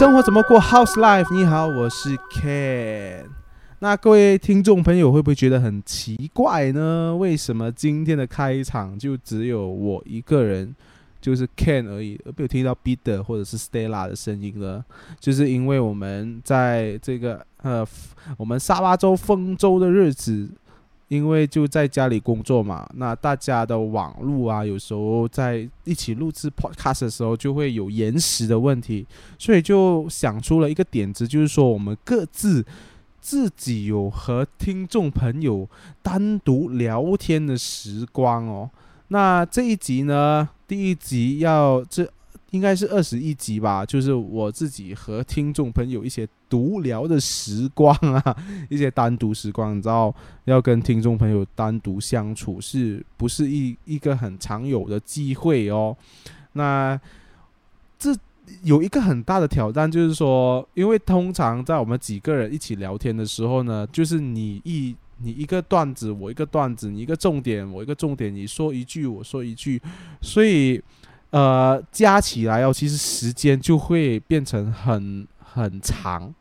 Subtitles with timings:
[0.00, 3.22] 生活怎么过？House Life，你好，我是 Ken。
[3.80, 7.14] 那各位听众朋友会不会觉得很奇怪呢？
[7.14, 10.74] 为什么今天的开场就只有我一个人，
[11.20, 14.82] 就是 Ken 而已，而没有听到 Peter 或者是 Stella 的声音呢？
[15.18, 17.86] 就是因为我们在这个呃，
[18.38, 20.48] 我们沙巴州丰州的日子。
[21.10, 29.04] 因为就在家里工作嘛，那大家的网络啊，有时候在一起录制 podcast 的时候就会有延时的问题，
[29.36, 32.64] 所以就想出了一个点子，就是说我们各自
[33.20, 35.68] 自己有和听众朋友
[36.00, 38.70] 单独聊天的时光哦。
[39.08, 42.08] 那这一集呢，第一集要这。
[42.50, 48.36] 应该是二十一集吧，就是我自己和听众朋友一些独聊的时光啊，
[48.68, 50.12] 一些单独时光，你知道，
[50.46, 55.96] 要跟听众朋友单独相处，是不是一一个很常有的机会哦？
[56.54, 57.00] 那
[57.98, 58.12] 这
[58.64, 69.80] 有一个很大的挑战，就是说，因为通常在我们几个人一起聊天的时候呢，就是你一你一个段子，我一个段子，你一个重点，我一个重点，你说一句，我说一句，
[70.20, 70.82] 所以。
[71.30, 76.34] 呃，加起来哦，其实时间就会变成很很长，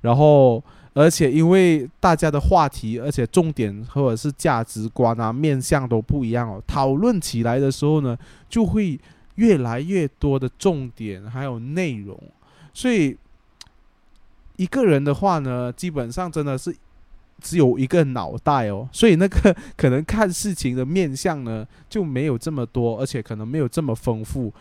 [0.00, 0.62] 然后
[0.94, 8.16] 而且因为大家的话题，而且重点或者是价值观啊、面向都不一样哦，讨论起来的时候呢，
[8.48, 8.98] 就会
[9.34, 12.18] 越来越多的重点还有内容，
[12.72, 13.16] 所以
[14.56, 16.74] 一个人的话呢，基本上真的是。
[17.40, 24.52] 只有一个脑袋哦，所以那个 可能看事情的面相呢就没有这么多，而且可能没有这么丰富。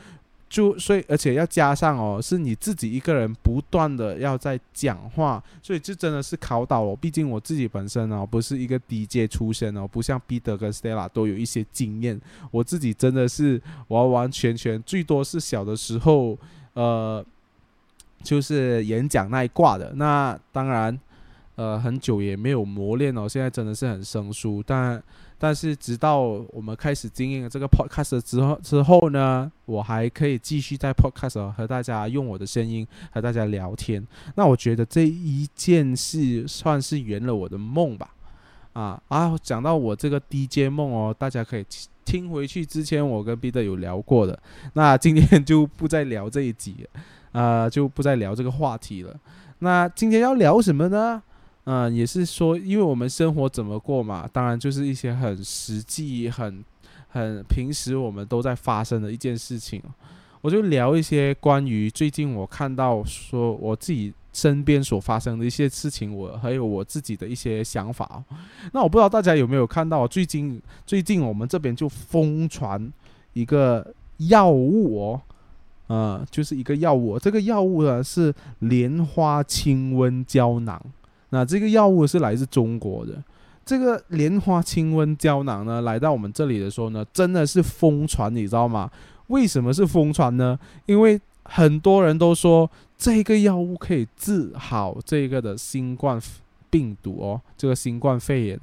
[0.50, 6.96] 就所以，而且要加上哦，是你自己一个人不断的要在讲话，所以这真的是考倒我。
[6.96, 12.20] 毕竟我自己本身哦不是一个 DJ 出身哦，不像彼得跟 Stella 都有一些经验。
[12.50, 16.36] 我自己真的是完完全全最多是小的时候
[16.74, 17.24] 呃，
[18.24, 19.94] 就是演讲那一挂的。
[19.98, 21.00] 那当然。
[21.60, 24.64] 呃，很久也没有磨练哦，现在真的是很生疏。
[24.66, 25.04] 但
[25.38, 34.02] 但是，直到我们开始经营这个 podcast 之后之后呢，我还可以继续在 podcast 和大家用我的声音和大家聊天。
[34.36, 38.16] 那我觉得这一件事算是圆了我的梦吧。
[38.72, 41.66] 啊啊，讲到我这个 DJ 梦哦，大家可以
[42.06, 44.40] 听回去之前我跟 B 的有聊过的。
[44.76, 46.88] 那今天 就不再聊这一集，
[47.34, 49.14] 呃，就不再聊这个话题了。
[49.60, 51.22] 那今天要聊什么呢？
[51.72, 56.64] 嗯，也是说，因为我们生活怎么过嘛，当然就是一些很实际、很
[57.10, 59.80] 很平时我们都在发生的一件事情。
[60.42, 68.24] 我就聊一些关于最近我看到说我自己身边所发生的一些事情，我还有我自己的一些想法。
[68.72, 72.92] 那我不知道大家有没有看到，最近最近我们这边就疯传
[73.34, 75.22] 一个药物哦，
[75.86, 80.82] 呃，就是一个药物，这个药物呢是莲花清瘟胶囊。
[81.32, 83.24] 那这个药物是来自中国的，
[83.64, 88.90] 这个莲花清瘟胶囊呢，来到我们这里的时候呢，真的是疯传，你知道吗？
[89.28, 90.58] 为什么是疯传呢？
[90.88, 92.68] 因为很多人都说
[92.98, 96.20] 这个药物可以治好这个的新冠
[96.72, 98.60] 病毒哦，这个新冠肺炎，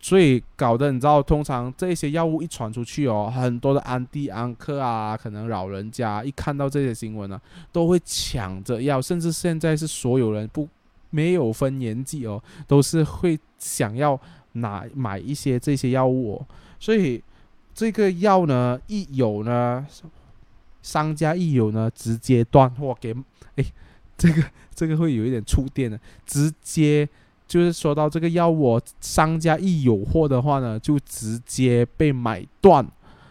[0.00, 10.68] 所以搞得你知道，通常这些药物一传出去哦，很多的安迪安克啊，可能老人家一看到这些新闻呢，都会抢着要，甚至现在是所有人不。
[11.10, 14.18] 没有分年纪哦，都是会想要
[14.52, 16.36] 拿买一些这些药物。
[16.36, 16.46] 哦，
[16.78, 17.22] 所以
[17.74, 19.86] 这个药呢，一有呢，
[20.82, 23.14] 商家一有呢，直接断货给，
[23.56, 23.64] 哎，
[24.16, 24.42] 这个
[24.74, 27.08] 这个会有一点触电的，直接
[27.46, 32.86] 就是说到这个药物，哦商家一有货的话呢，就直接被买断，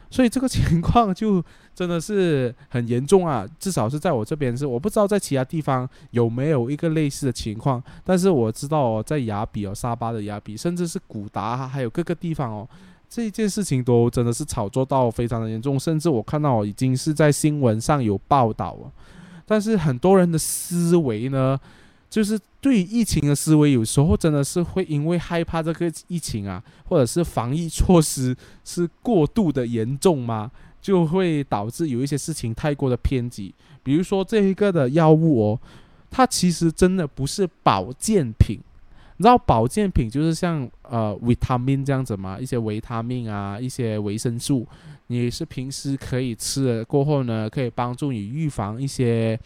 [0.10, 1.44] 所以这个情况就。
[1.76, 3.46] 真的是很严重啊！
[3.60, 7.84] 至少是在我这边是，我不知道在其他地方有没有一个类似的情况。
[8.02, 12.70] 但是我知道哦，在雅比哦，沙巴的雅比，甚至是古达，还有各个地方哦，
[13.10, 15.78] 这一件事情都真的是炒作到非常的严重。
[15.78, 18.90] 甚至我看到已经是在新闻上有报道了。
[19.46, 21.60] 但是很多人的思维呢，
[22.10, 30.50] 就是对于疫情的思维，有时候真的是会因为害怕这个疫情啊，或者是防疫措施是过度的严重吗？
[30.82, 33.54] 就会导致有一些事情太过的偏激，
[33.84, 35.60] 比如说这一个的药物哦，
[36.10, 38.58] 它其实真的不是保健品。
[39.18, 44.68] 你知道保健品就是像呃维他命这样子嘛，一些维他命啊，一些维生素，
[45.06, 49.40] 你是平时可以吃了过后呢，可以帮助你预防一些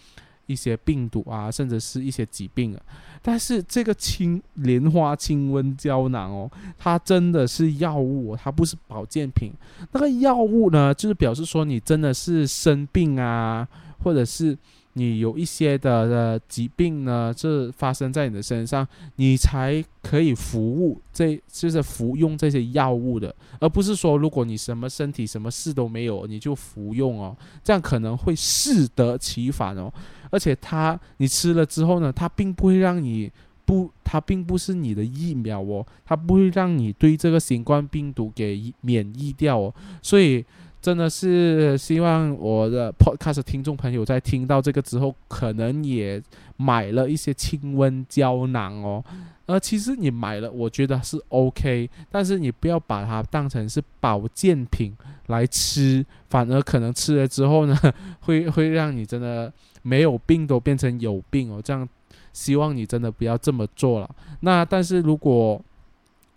[0.45, 2.81] 一些病毒啊，甚至是一些疾病啊。
[3.21, 9.51] 但是这个清莲花清瘟胶囊哦，它真的是药物，它不是保健品。
[9.92, 13.68] 那个药物呢，就是表示说你真的是生病啊，
[14.04, 14.57] 或者是
[15.00, 18.86] 你有一些的的疾病呢，这发生在你的身上，
[19.16, 29.92] 你才可以服务，这就是服用这些药物的，而不是说如果你什么身体什么事都没有，你就服用哦，这样可能会适得其反哦。
[30.30, 33.31] 而且它你吃了之后呢，它并不会让你
[33.63, 40.46] 不，它并不是你的疫苗哦，它不会让你对这个新冠病毒给免疫掉哦，所以。
[40.81, 46.21] 真的是希望我的 podcast 听众朋友在听到这个之后，可能也
[46.57, 49.03] 买了一些清瘟胶囊哦。
[49.45, 54.95] 呃，其实你买了，我觉得是 OK，但是你不要把它当成是保健品
[55.27, 57.75] 来吃，反而可能吃了之后呢，
[58.21, 61.59] 会会让你真的没有病都变成有病哦。
[61.61, 61.87] 这样，
[62.31, 64.09] 希望你真的不要这么做了。
[64.41, 65.59] 那但是如果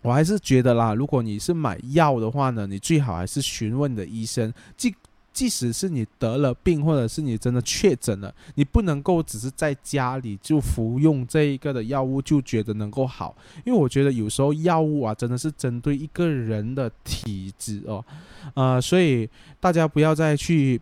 [0.03, 4.53] 我还是觉得啦，如果你是买药的话呢，你最好还是询问你的医生。
[4.77, 4.93] 即
[5.31, 13.35] 即使是你得了病，或者是你真的确诊了，你不能够只是在家里就服用这一个的药物就觉得能够好，
[13.65, 18.05] 因为我觉得有时候药物啊真的是针对一个人的体质哦，
[18.53, 19.27] 呃，所以
[19.59, 20.79] 大家不要再去。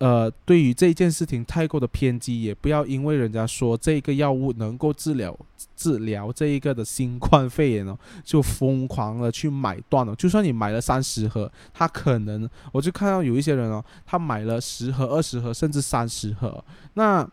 [0.00, 5.38] 呃，对于这件事情太过的偏激，也不要因为人家说这个药物能够治疗
[5.76, 10.16] 治疗这一个的新冠肺炎哦，就疯狂的去买断了。
[10.16, 16.64] 就算你买了三十盒，他可能我就看到有一些人哦，他买了十盒、二十盒，甚至三十盒。
[16.94, 17.28] 那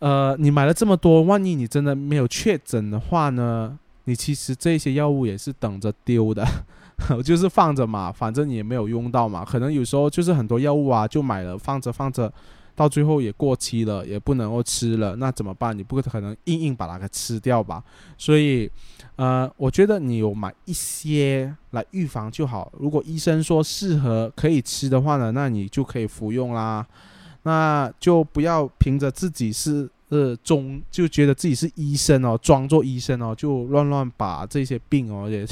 [0.00, 3.78] 呃，你买了这么多，万一你真的没有确诊的话呢？
[4.04, 6.46] 你其实这些药物也是等着丢的。
[7.24, 9.44] 就是放着嘛，反正你也没有用到嘛。
[9.44, 12.30] 可能有时候就是很多药物啊，就买了放着放着，
[12.74, 15.76] 到最后也过期了，也不能够吃了，那怎么办？
[15.76, 17.82] 你不可能硬硬把它给吃掉吧？
[18.18, 18.70] 所以，
[19.16, 22.70] 呃，我觉得你有买一些来预防就好。
[22.78, 26.86] 如果医生说适合可以吃的话呢，那你就可以服用啦。
[27.44, 29.88] 那就不要凭着自己是。
[30.10, 35.46] 呃，中就觉得自己是医生哦，装作医生哦，就乱乱把这些病哦，也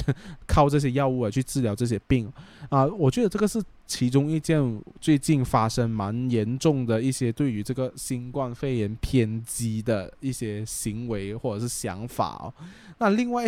[0.46, 2.32] 靠这些药物啊去治疗这些病
[2.70, 2.86] 啊。
[2.86, 12.54] 我觉得这个是其中一件最近发生蛮严重的一些对于这个新冠肺炎偏激的一些行为或者是想法哦。
[12.96, 13.46] 那另外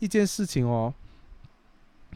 [0.00, 0.92] 一件事情哦，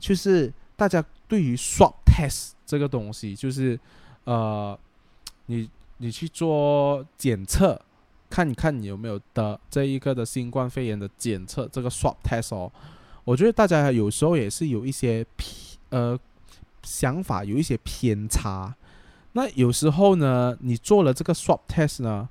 [0.01, 3.79] 就是大家对于 swab test 这个东西，就是
[4.25, 4.77] 呃，
[5.47, 7.81] 你你去做检测。
[8.35, 12.69] 看一看你有没有得这一个的新冠肺炎的检测，这个 swab test 哦，
[13.23, 16.19] 我觉得大家有时候也是有一些偏呃
[16.83, 18.75] 想法，有一些偏差。
[19.35, 22.29] 那有时候呢，你做了这个 swab test 呢，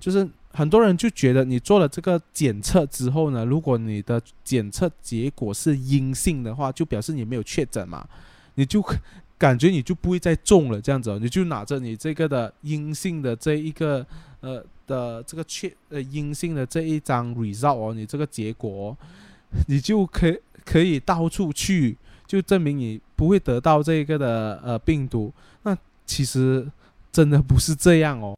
[0.00, 8.04] 就是很多人就觉得你做了这个检测之后呢，如果你的检测结果是阴性的话，就表示你没有确诊嘛，
[8.56, 8.84] 你就
[9.38, 14.04] 感觉你就不会再中了这样子，你就拿着你这个的阴性的这一个
[14.40, 14.60] 呃。
[14.86, 18.96] 的这个确呃阴性的这一张 result 哦，你这个结果，
[19.66, 21.96] 你就可可以到处去，
[22.26, 25.32] 就证明你不会得到这个的呃病毒。
[25.62, 25.76] 那
[26.06, 26.66] 其实
[27.12, 28.36] 真的不是这样哦，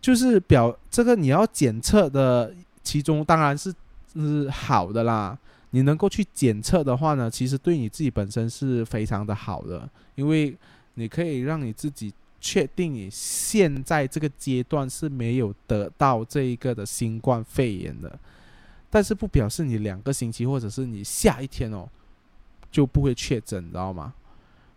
[0.00, 3.74] 就是表这个你要检测的其中当然是
[4.14, 5.38] 是好的啦。
[5.70, 10.56] 你能够去检测的话呢，其实对你自己本身是非常的好的，因为
[10.94, 12.12] 你可以让你自己。
[12.44, 18.18] 确定你现在这个阶段是没有得到这一个的新冠肺炎的，
[18.90, 21.88] 但是不表示你两个星期或者是你下一天哦
[22.70, 24.12] 就不会确诊，知道吗？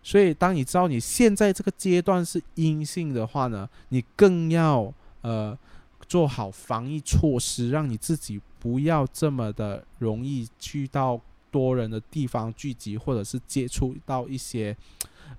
[0.00, 5.58] 所以当你知道你现在这个阶段是阴性的话呢，你更要呃
[6.06, 11.20] 做好防疫措施，让你自己不要这么的容易去到
[11.50, 14.76] 多人的地方聚集，或者是接触到一些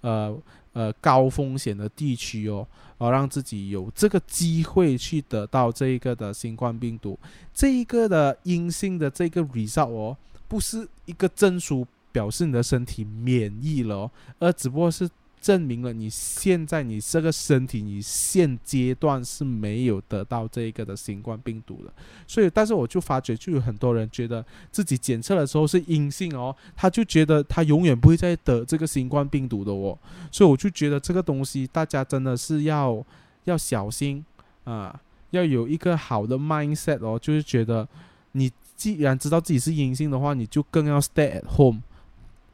[0.01, 0.37] 呃。
[0.73, 2.67] 呃，高风险的地区哦，
[2.99, 7.17] 啊让自己有这个机会去得到这一个的新冠病毒，
[7.51, 10.15] 这一个的阴性的这个 result 哦，
[10.47, 15.09] 不是一个证书，表示你的身体免疫了哦，而只不过是。
[15.47, 21.93] 证明了你现在你这个身体，你现阶段是没有得到这个的新冠病毒的，
[22.27, 29.97] 所以，但是我就发觉，就有很多人觉得自己检测的时候是阴性哦，他就觉得他永远不会再得这个新冠病毒的哦，
[30.29, 33.01] 所以我就觉得这个东西大家真的是要
[33.45, 34.25] 要小心
[34.65, 34.99] 啊，
[35.29, 37.87] 要有一个好的 mindset 哦，就是觉得
[38.33, 41.79] 你既然知道自己是阴性的话，你就更要 stay at home，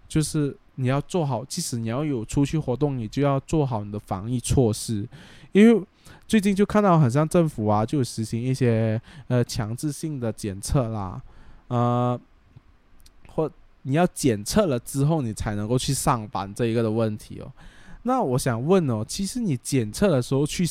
[0.08, 0.56] 就是。
[0.76, 5.08] 你要做好，即使你要有出去活动，你就要做好你的防疫措施。
[5.52, 5.86] 因为
[6.28, 11.22] 最近就看到，很像政府啊，就实行一些呃强制性的检测啦，
[11.68, 12.20] 呃，
[13.28, 13.50] 或
[13.84, 17.52] 你要检测了之后，你才能够去上班这一个的问题哦。
[18.04, 20.66] 那我想问哦，其实你检测的时候去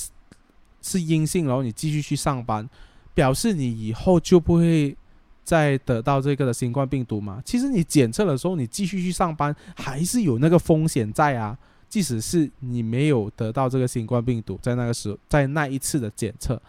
[0.81, 2.69] 是阴性，然后你继续去上班，
[3.15, 4.97] 表示你以后就不会
[5.45, 7.43] 再得到这个的新冠病毒嘛？
[7.45, 11.57] 其实你检测的时候，你继续去上班，还是有那个风险在啊。
[11.89, 16.61] 即使是你没有得到这个新冠病毒，在那个时候，在那一次的检测，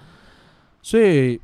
[0.82, 1.40] 所以。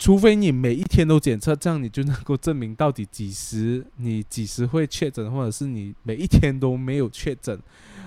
[0.00, 7.60] 除非你每一天都检测，这样你就能够证明到底几时你几时会确诊，或者是你每一天都没有确诊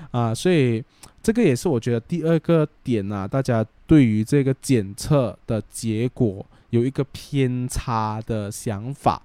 [0.09, 0.33] 啊。
[0.33, 0.81] 所以
[1.21, 9.21] 这个也是我觉得第二个点啊，大家对于这个检测的结果有一个偏差的想法。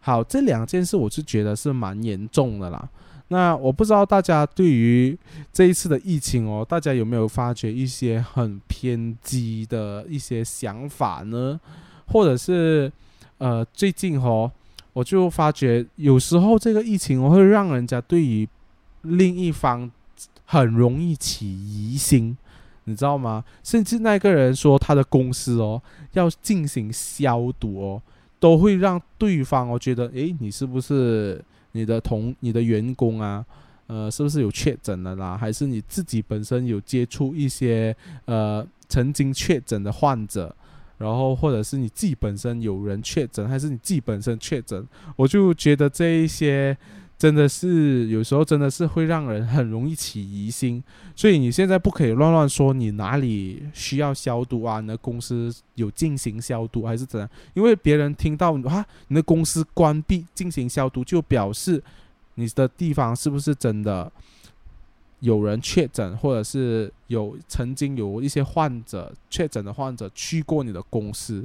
[0.00, 2.88] 好，这两件事我是觉得是蛮严重的啦。
[3.30, 5.18] 那我不知道大家对于
[5.52, 11.60] 这一次的疫情哦，大家有没有发觉一些很偏激的一些想法呢？
[12.06, 12.90] 或者是，
[13.36, 14.50] 呃，最近哦，
[14.94, 18.48] 我就发觉有时候这个疫情会让人家对于
[19.02, 19.90] 另一方
[20.46, 22.34] 很容易起疑心，
[22.88, 23.44] 你知道吗？
[23.62, 25.80] 甚至那个人说他的公司哦
[26.12, 28.02] 要进行消毒哦，
[28.40, 33.44] 都会让对方哦觉得，诶，你是不是你的同你的员工啊？
[33.86, 35.36] 呃，是不是有确诊了啦？
[35.36, 37.94] 还是你自己本身有接触一些
[38.26, 40.54] 呃曾经确诊的患者？
[40.98, 46.76] 然后，或者是你自己本身有人确诊，还是你自己本身确诊，我就觉得这一些
[47.18, 50.82] 真的是有时候真的是会让人很容易起疑心。
[51.16, 57.28] 所以你现在不可以乱乱说你哪里需要消毒啊，你的公司有进行消毒还是怎样？
[57.54, 61.82] 因为别人听到啊，你的公司关闭进行消毒，就表示
[62.36, 64.10] 你的地方是不是真的？
[65.20, 71.44] 有人确诊，或者是有曾经有一些患者确诊的患者去过你的公司，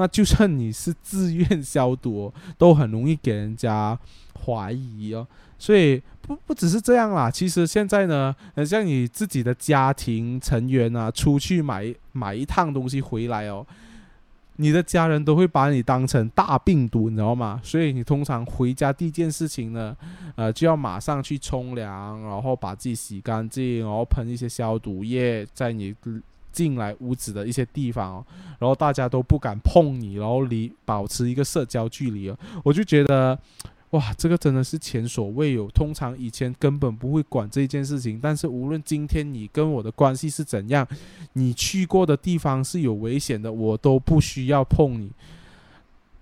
[0.00, 3.98] 那就算你是自愿消毒，都很容易给人家
[4.44, 5.26] 怀疑哦。
[5.58, 8.34] 所以不不只是这样啦，其实现在呢，
[8.66, 13.66] 像你自己的家庭成员啊，出去买买一趟东西回来哦。
[14.56, 17.58] 你的家人都会把你当成大病毒，你知道吗？
[17.62, 19.96] 所以你通常回家第一件事情呢，
[20.34, 25.94] 呃，就要马上去冲凉，然后把自己洗干净，然后喷一些消毒液在你
[26.52, 28.26] 进来屋子的一些地方哦，
[28.58, 32.38] 然后大家都不敢碰你，然后离保持一个社交距离哦。
[32.64, 33.38] 我就觉得。
[33.90, 35.66] 哇，这个真的是前所未有。
[35.70, 40.86] 通常以前根本不会管这件事情，但是无论今天你跟我的关系是怎样，
[41.32, 45.10] 你去过的地方是有危险的，我都不需要碰你。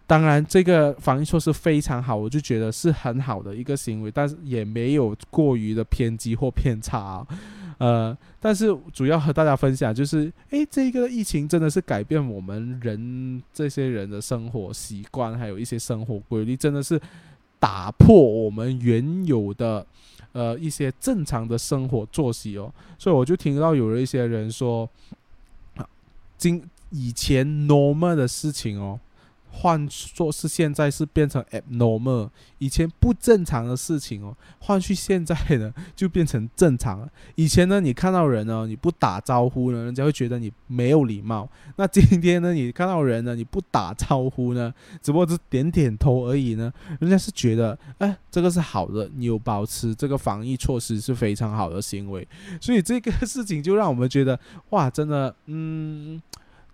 [0.06, 7.23] 当然，这个防疫措施非常好，我就觉得是很好的一个行为，但是也没有过于的偏激或偏差。
[7.78, 17.00] 呃，但是主要和大家分享就是，诶，这个疫情真的是改变我们人这些人的生活习惯，还有一些生活规律，真的是。
[17.61, 19.85] 打破我们原有的，
[20.30, 24.88] 呃，一些正常的生活作息哦，所以我就听到有了一些人说，
[26.37, 29.00] 今以前 normal 的事情哦。
[29.50, 37.08] 换做是现在是变成 abnormal，以前不正常的事情哦，换去现在呢就变成正常了。
[37.34, 41.48] 以前呢，你看到人呢，你不打招呼呢，人家会觉得你没有礼貌。
[41.76, 52.26] 那今天呢，你看到人呢，你不打招呼呢，只不过是点点头而已呢，人家是觉得，哎，这个是好的，你有保持这个防疫措施是非常好的行为。
[52.60, 54.38] 所以这个事情就让我们觉得，
[54.70, 56.22] 哇，真的，嗯。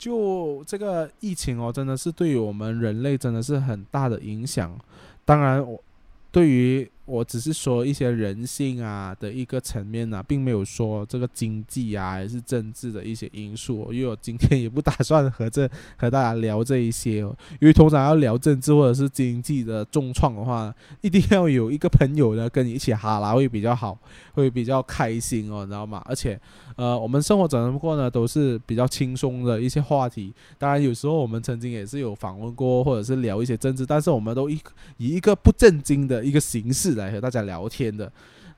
[0.04, 4.78] 就这个疫情哦，真的是对于我们人类真的是很大的影响。
[5.24, 5.82] 当然，我
[6.30, 6.90] 对于。
[7.06, 13.92] 我只是说一些人性啊的一个层面呢，并没有说这个经济啊还是政治的一些因素。
[13.92, 15.68] 因为我今天也不打算和这
[15.98, 23.98] 和大家聊这一些哦，因为通常要聊政治或者是经济的重创的话，一定要有一个朋友呢跟你一起哈拉会比较好，
[24.32, 26.02] 会比较开心哦，你知道吗？
[26.06, 26.40] 而且，
[26.76, 30.32] 呃，我们生活整不过呢都是比较轻松的一些话题。
[30.56, 34.58] 当然，有时候我们曾经也是有访问过或者是聊一些政治，但是我们都以
[34.96, 36.93] 以一个不正经的一个形式。
[36.94, 38.10] 来和大家聊天的，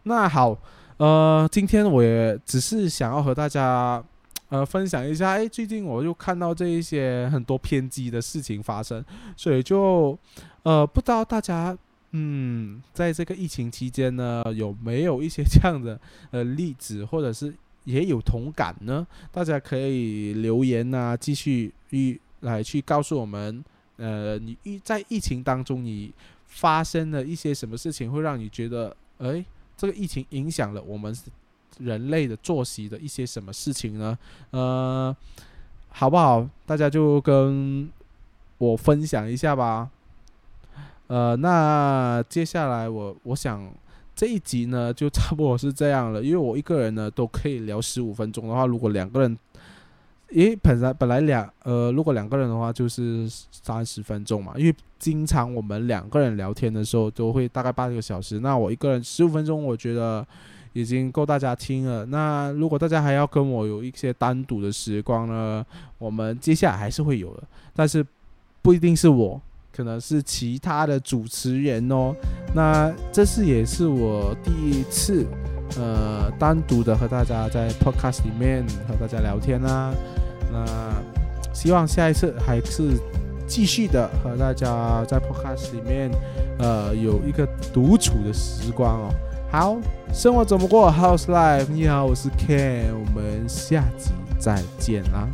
[0.05, 0.57] 那好，
[0.99, 4.03] 呃，今天我也只是想要和大家，
[4.49, 9.05] 呃，分享一下，哎，最近我就看到这一些很多偏激的事情发生，
[9.37, 10.17] 所以就，
[10.63, 11.77] 呃，不知道大家，
[12.13, 15.99] 嗯，在这个疫情期间呢，有没有一些这样的
[16.31, 17.53] 呃例子，或者是
[17.85, 19.07] 也有同感呢？
[19.33, 23.65] 大家可以留言啊，继续预来去告诉我们，
[23.97, 26.13] 呃，你疫在疫情当中你。
[26.47, 29.45] 发生了一些什么事情，会让你觉得，哎，
[29.77, 31.15] 这个疫情影响了我们
[31.79, 34.19] 人类的作息的一些什么事情呢？
[34.51, 35.15] 呃，
[35.89, 36.49] 好不好？
[36.65, 37.91] 大家就跟
[38.59, 39.91] 我分享一下吧。
[41.09, 43.71] 呃，那接下来我我想
[44.15, 49.39] 这一集呢，就差不多是这样了，因为我一个人呢都可以聊十五分钟的话，如果两个人
[50.31, 60.27] 因为本来本来两呃，如果两个人的话就是三十分钟嘛，因为经常我们两个人聊天的时候都会大概半个小时，那我一个人十五分钟，我觉得
[60.73, 62.05] 已经够大家听了。
[62.07, 65.65] 那如果大家还要跟我有一些单独的时光呢，
[65.99, 67.43] 我们接下来还是会有的，
[67.75, 68.05] 但是
[68.63, 69.41] 不一定是我。
[69.73, 72.15] 可能是其他的主持人哦，
[72.55, 75.27] 那这是也是我第一次，
[75.79, 79.93] 呃，单独的和大家在 podcast 里面和大家聊天啦。
[80.53, 80.65] 那
[81.53, 82.99] 希望下一次还是
[83.47, 86.11] 继续的和大家在 podcast 里面，
[86.59, 89.11] 呃，有一个独处的时光哦。
[89.51, 89.77] 好，
[90.13, 95.29] 生活怎么过？House life，你好，我是 Ken，我们下集再见啦。